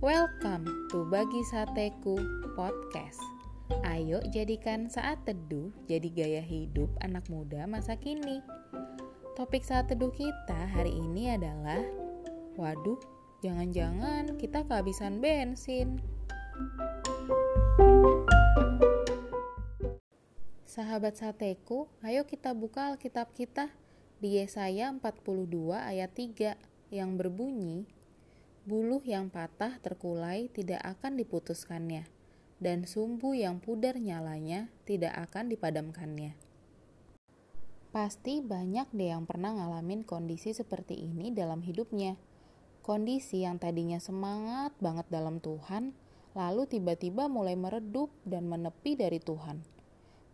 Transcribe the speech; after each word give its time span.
Welcome 0.00 0.88
to 0.88 1.04
Bagi 1.12 1.44
Sateku 1.44 2.16
Podcast. 2.56 3.20
Ayo 3.84 4.24
jadikan 4.32 4.88
saat 4.88 5.28
teduh 5.28 5.68
jadi 5.92 6.08
gaya 6.08 6.40
hidup 6.40 6.88
anak 7.04 7.28
muda 7.28 7.68
masa 7.68 8.00
kini. 8.00 8.40
Topik 9.36 9.60
saat 9.60 9.92
teduh 9.92 10.08
kita 10.08 10.72
hari 10.72 10.96
ini 10.96 11.36
adalah 11.36 11.84
Waduh, 12.56 12.96
jangan-jangan 13.44 14.40
kita 14.40 14.64
kehabisan 14.64 15.20
bensin. 15.20 16.00
Sahabat 20.64 21.20
sateku, 21.20 21.92
ayo 22.00 22.24
kita 22.24 22.56
buka 22.56 22.96
Alkitab 22.96 23.36
kita 23.36 23.68
di 24.16 24.40
Yesaya 24.40 24.96
42 24.96 25.76
ayat 25.76 26.08
3 26.16 26.56
yang 26.88 27.20
berbunyi, 27.20 27.84
Buluh 28.68 29.00
yang 29.08 29.32
patah 29.32 29.80
terkulai 29.80 30.52
tidak 30.52 30.84
akan 30.84 31.16
diputuskannya, 31.16 32.04
dan 32.60 32.84
sumbu 32.84 33.32
yang 33.32 33.56
pudar 33.56 33.96
nyalanya 33.96 34.68
tidak 34.84 35.16
akan 35.16 35.48
dipadamkannya. 35.48 36.36
Pasti 37.90 38.38
banyak 38.44 38.92
deh 38.94 39.10
yang 39.10 39.24
pernah 39.24 39.56
ngalamin 39.56 40.04
kondisi 40.06 40.52
seperti 40.52 40.94
ini 40.94 41.32
dalam 41.32 41.64
hidupnya. 41.64 42.20
Kondisi 42.84 43.42
yang 43.42 43.56
tadinya 43.56 43.96
semangat 43.96 44.76
banget 44.78 45.08
dalam 45.08 45.40
Tuhan, 45.40 45.96
lalu 46.38 46.68
tiba-tiba 46.70 47.26
mulai 47.26 47.58
meredup 47.58 48.12
dan 48.28 48.46
menepi 48.46 48.94
dari 48.94 49.18
Tuhan. 49.18 49.64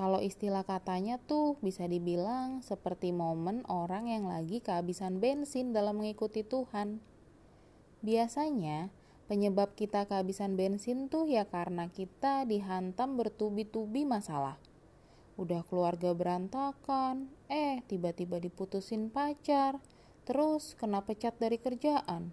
Kalau 0.00 0.20
istilah 0.20 0.64
katanya 0.64 1.20
tuh 1.20 1.60
bisa 1.60 1.84
dibilang 1.84 2.60
seperti 2.64 3.12
momen 3.12 3.64
orang 3.68 4.08
yang 4.08 4.28
lagi 4.28 4.64
kehabisan 4.64 5.20
bensin 5.20 5.72
dalam 5.72 6.00
mengikuti 6.00 6.44
Tuhan. 6.44 7.00
Biasanya, 8.00 8.88
penyebab 9.28 9.76
kita 9.76 10.08
kehabisan 10.08 10.56
bensin 10.56 11.12
tuh 11.12 11.28
ya 11.28 11.44
karena 11.44 11.92
kita 11.92 12.48
dihantam 12.48 13.20
bertubi-tubi 13.20 14.08
masalah. 14.08 14.56
Udah 15.36 15.60
keluarga 15.68 16.16
berantakan, 16.16 17.28
eh 17.52 17.84
tiba-tiba 17.88 18.40
diputusin 18.40 19.12
pacar, 19.12 19.80
terus 20.24 20.72
kena 20.76 21.04
pecat 21.04 21.36
dari 21.36 21.60
kerjaan. 21.60 22.32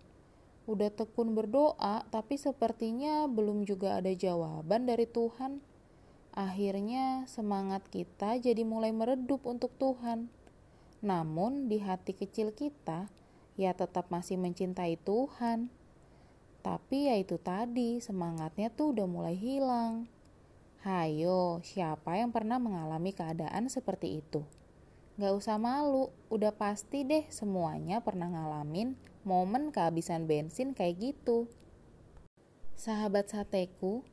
Udah 0.67 0.91
tekun 0.91 1.31
berdoa, 1.31 2.03
tapi 2.11 2.35
sepertinya 2.35 3.27
belum 3.31 3.63
juga 3.63 3.99
ada 3.99 4.11
jawaban 4.11 4.83
dari 4.83 5.07
Tuhan. 5.07 5.63
Akhirnya 6.35 7.23
semangat 7.27 7.87
kita 7.87 8.35
jadi 8.39 8.67
mulai 8.67 8.91
meredup 8.91 9.47
untuk 9.47 9.71
Tuhan. 9.79 10.27
Namun 10.99 11.71
di 11.71 11.79
hati 11.79 12.11
kecil 12.11 12.51
kita, 12.51 13.07
ya 13.57 13.73
tetap 13.75 14.07
masih 14.13 14.37
mencintai 14.39 14.95
Tuhan. 15.01 15.73
Tapi 16.61 17.11
ya 17.11 17.15
itu 17.17 17.41
tadi, 17.41 17.99
semangatnya 17.99 18.69
tuh 18.71 18.93
udah 18.93 19.07
mulai 19.09 19.35
hilang. 19.35 20.07
Hayo, 20.85 21.59
siapa 21.65 22.15
yang 22.15 22.31
pernah 22.31 22.61
mengalami 22.61 23.11
keadaan 23.11 23.67
seperti 23.67 24.21
itu? 24.23 24.45
Gak 25.17 25.33
usah 25.33 25.57
malu, 25.57 26.13
udah 26.29 26.53
pasti 26.53 27.01
deh 27.01 27.25
semuanya 27.33 28.05
pernah 28.05 28.29
ngalamin 28.29 28.93
momen 29.27 29.75
kehabisan 29.75 30.23
bensin 30.23 30.71
kayak 30.71 31.01
gitu. 31.01 31.51
Sahabat 32.77 33.33
sateku, 33.33 34.05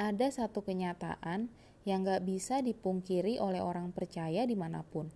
ada 0.00 0.30
satu 0.32 0.64
kenyataan 0.64 1.52
yang 1.82 2.06
gak 2.06 2.24
bisa 2.24 2.62
dipungkiri 2.62 3.36
oleh 3.42 3.58
orang 3.58 3.90
percaya 3.90 4.46
di 4.46 4.54
mana 4.54 4.86
pun, 4.86 5.10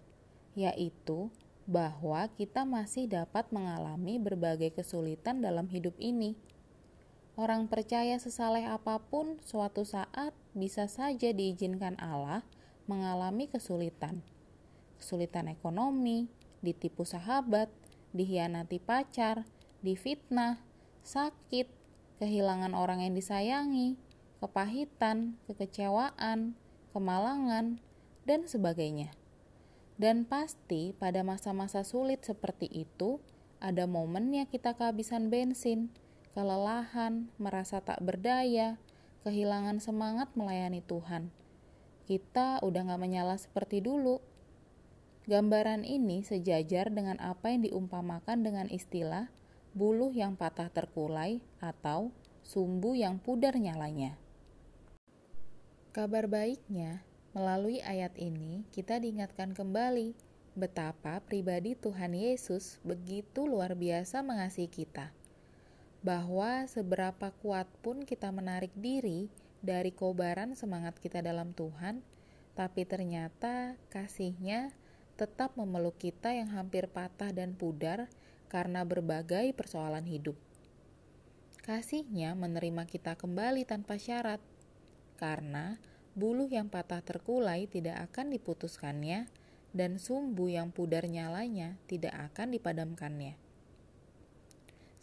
yaitu 0.58 1.30
bahwa 1.66 2.30
kita 2.38 2.62
masih 2.62 3.10
dapat 3.10 3.50
mengalami 3.50 4.22
berbagai 4.22 4.70
kesulitan 4.78 5.42
dalam 5.42 5.66
hidup 5.66 5.98
ini. 5.98 6.38
Orang 7.36 7.68
percaya 7.68 8.16
sesaleh 8.16 8.64
apa 8.64 9.02
pun, 9.02 9.36
suatu 9.44 9.84
saat 9.84 10.32
bisa 10.56 10.88
saja 10.88 11.34
diizinkan 11.34 11.98
Allah 12.00 12.46
mengalami 12.88 13.50
kesulitan. 13.50 14.22
Kesulitan 14.96 15.50
ekonomi, 15.52 16.30
ditipu 16.64 17.04
sahabat, 17.04 17.68
dihianati 18.16 18.80
pacar, 18.80 19.44
difitnah, 19.84 20.62
sakit, 21.04 21.68
kehilangan 22.22 22.72
orang 22.72 23.04
yang 23.04 23.12
disayangi, 23.12 24.00
kepahitan, 24.40 25.36
kekecewaan, 25.44 26.56
kemalangan, 26.96 27.82
dan 28.24 28.48
sebagainya. 28.48 29.12
Dan 29.96 30.28
pasti 30.28 30.92
pada 30.92 31.24
masa-masa 31.24 31.80
sulit 31.80 32.20
seperti 32.20 32.68
itu, 32.68 33.16
ada 33.64 33.88
momennya 33.88 34.44
kita 34.44 34.76
kehabisan 34.76 35.32
bensin, 35.32 35.88
kelelahan, 36.36 37.32
merasa 37.40 37.80
tak 37.80 38.04
berdaya, 38.04 38.76
kehilangan 39.24 39.80
semangat 39.80 40.28
melayani 40.36 40.84
Tuhan. 40.84 41.32
Kita 42.04 42.60
udah 42.60 42.92
gak 42.92 43.00
menyala 43.00 43.40
seperti 43.40 43.80
dulu. 43.80 44.20
Gambaran 45.26 45.82
ini 45.82 46.22
sejajar 46.22 46.92
dengan 46.92 47.18
apa 47.18 47.50
yang 47.50 47.66
diumpamakan 47.66 48.46
dengan 48.46 48.70
istilah 48.70 49.32
buluh 49.74 50.14
yang 50.14 50.38
patah 50.38 50.70
terkulai 50.70 51.42
atau 51.58 52.14
sumbu 52.46 52.94
yang 52.94 53.18
pudar 53.18 53.58
nyalanya. 53.58 54.14
Kabar 55.90 56.30
baiknya, 56.30 57.02
Melalui 57.36 57.84
ayat 57.84 58.16
ini, 58.16 58.64
kita 58.72 58.96
diingatkan 58.96 59.52
kembali 59.52 60.16
betapa 60.56 61.20
pribadi 61.20 61.76
Tuhan 61.76 62.16
Yesus 62.16 62.80
begitu 62.80 63.44
luar 63.44 63.76
biasa 63.76 64.24
mengasihi 64.24 64.72
kita. 64.72 65.12
Bahwa 66.00 66.64
seberapa 66.64 67.28
kuat 67.44 67.68
pun 67.84 68.08
kita 68.08 68.32
menarik 68.32 68.72
diri 68.72 69.28
dari 69.60 69.92
kobaran 69.92 70.56
semangat 70.56 70.96
kita 70.96 71.20
dalam 71.20 71.52
Tuhan, 71.52 72.00
tapi 72.56 72.88
ternyata 72.88 73.76
kasihnya 73.92 74.72
tetap 75.20 75.60
memeluk 75.60 76.00
kita 76.00 76.32
yang 76.32 76.48
hampir 76.56 76.88
patah 76.88 77.36
dan 77.36 77.52
pudar 77.52 78.08
karena 78.48 78.80
berbagai 78.80 79.52
persoalan 79.52 80.08
hidup. 80.08 80.40
Kasihnya 81.60 82.32
menerima 82.32 82.88
kita 82.88 83.12
kembali 83.12 83.68
tanpa 83.68 84.00
syarat, 84.00 84.40
karena 85.20 85.76
buluh 86.16 86.48
yang 86.48 86.72
patah 86.72 87.04
terkulai 87.04 87.68
tidak 87.68 88.08
akan 88.10 88.32
diputuskannya, 88.32 89.28
dan 89.76 90.00
sumbu 90.00 90.48
yang 90.48 90.72
pudar 90.72 91.04
nyalanya 91.04 91.76
tidak 91.84 92.16
akan 92.32 92.56
dipadamkannya. 92.56 93.36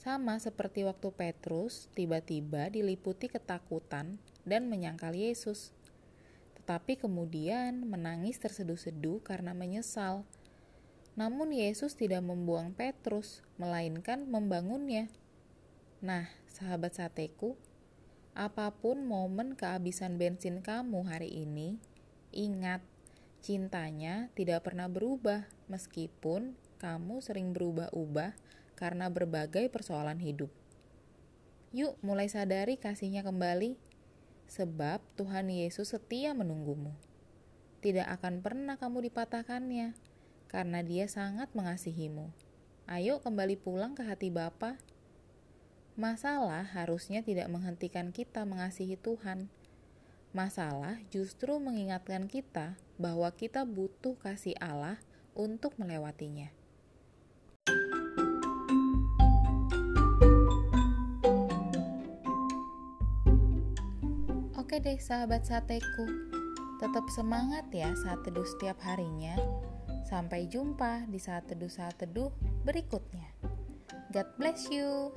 Sama 0.01 0.35
seperti 0.41 0.83
waktu 0.83 1.13
Petrus 1.15 1.87
tiba-tiba 1.93 2.67
diliputi 2.67 3.29
ketakutan 3.29 4.17
dan 4.43 4.67
menyangkal 4.67 5.15
Yesus, 5.15 5.71
tetapi 6.59 6.99
kemudian 6.99 7.85
menangis 7.85 8.41
terseduh-seduh 8.41 9.21
karena 9.23 9.55
menyesal. 9.55 10.27
Namun 11.13 11.53
Yesus 11.53 11.93
tidak 11.93 12.25
membuang 12.25 12.73
Petrus, 12.73 13.45
melainkan 13.61 14.25
membangunnya. 14.25 15.07
Nah, 16.01 16.27
sahabat 16.49 16.97
sateku, 16.97 17.55
Apa 18.33 18.73
pun 18.73 19.05
momen 19.05 19.53
kehabisan 19.53 20.17
bensin 20.17 20.65
kamu 20.65 21.05
hari 21.05 21.29
ini, 21.29 21.77
ingat, 22.33 22.81
cintanya 23.45 24.33
tidak 24.33 24.65
pernah 24.65 24.89
berubah 24.89 25.45
meskipun 25.69 26.57
kamu 26.81 27.21
sering 27.21 27.53
berubah-ubah 27.53 28.33
karena 28.73 29.05
berbagai 29.13 29.69
persoalan 29.69 30.17
hidup. 30.17 30.49
Yuk 31.77 31.93
mulai 32.01 32.25
sadari 32.25 32.81
kasihnya 32.81 33.21
kembali, 33.21 33.77
sebab 34.49 35.05
Tuhan 35.13 35.53
Yesus 35.53 35.93
setia 35.93 36.33
menunggumu. 36.33 36.89
Tidak 37.85 38.09
akan 38.17 38.41
pernah 38.41 38.81
kamu 38.81 39.13
dipatahkannya, 39.13 39.93
karena 40.49 40.79
dia 40.81 41.05
sangat 41.05 41.53
mengasihimu. 41.53 42.33
Ayo 42.89 43.21
kembali 43.21 43.61
pulang 43.61 43.93
ke 43.93 44.01
hati 44.01 44.33
Bapa 44.33 44.81
Masalah 45.93 46.65
harusnya 46.73 47.21
tidak 47.21 47.53
menghentikan 47.53 48.09
kita 48.09 48.49
mengasihi 48.49 48.97
Tuhan. 48.97 49.45
Masalah 50.33 50.97
justru 51.13 51.53
mengingatkan 51.61 52.25
kita 52.25 52.81
bahwa 52.97 53.29
kita 53.29 53.61
butuh 53.61 54.17
kasih 54.17 54.57
Allah 54.57 54.97
untuk 55.37 55.77
melewatinya. 55.77 56.49
Oke 64.57 64.81
deh 64.81 64.97
sahabat 64.97 65.45
sateku, 65.45 66.09
tetap 66.81 67.05
semangat 67.13 67.69
ya 67.69 67.93
saat 68.01 68.25
teduh 68.25 68.49
setiap 68.57 68.81
harinya. 68.81 69.37
Sampai 70.09 70.49
jumpa 70.49 71.05
di 71.05 71.21
saat 71.21 71.45
teduh-saat 71.45 72.01
teduh 72.01 72.33
berikutnya. 72.65 73.29
God 74.09 74.29
bless 74.41 74.73
you. 74.73 75.13